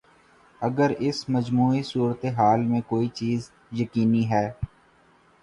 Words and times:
اگر 0.61 0.91
اس 0.99 1.29
مجموعی 1.29 1.83
صورت 1.83 2.25
حال 2.37 2.61
میں 2.61 2.81
کوئی 2.87 3.07
چیز 3.09 3.49
یقینی 3.71 4.29
ہے۔ 4.29 4.51